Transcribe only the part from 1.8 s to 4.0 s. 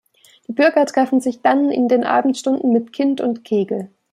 den Abendstunden mit Kind und Kegel.